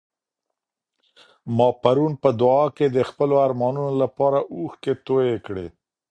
ما 1.55 1.67
پرون 1.81 2.13
په 2.23 2.29
دعا 2.39 2.65
کي 2.77 2.85
د 2.89 2.97
خپلو 3.09 3.35
ارمانونو 3.45 3.91
لپاره 4.01 4.39
اوښکې 4.55 4.93
تویې 5.05 5.35
کړې. 5.45 5.67